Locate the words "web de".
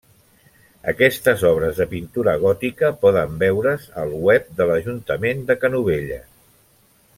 4.29-4.69